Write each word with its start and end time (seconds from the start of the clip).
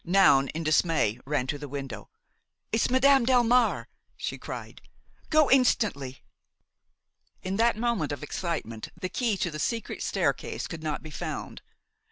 Noun, 0.03 0.47
in 0.47 0.63
dismay, 0.63 1.19
ran 1.27 1.45
to 1.45 1.59
the 1.59 1.67
window. 1.69 2.09
"It's 2.71 2.89
Madame 2.89 3.23
Delmare!" 3.23 3.85
she 4.17 4.39
cried; 4.39 4.81
"go 5.29 5.47
instantly!" 5.51 6.23
In 7.43 7.57
that 7.57 7.77
moment 7.77 8.11
of 8.11 8.23
excitement 8.23 8.89
the 8.99 9.09
key 9.09 9.37
to 9.37 9.51
the 9.51 9.59
secret 9.59 10.01
staircase 10.01 10.65
could 10.65 10.81
not 10.81 11.03
be 11.03 11.11
found. 11.11 11.61